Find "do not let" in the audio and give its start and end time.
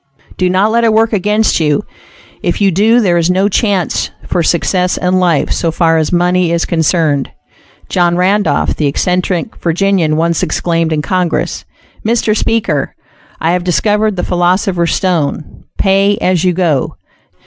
0.35-0.83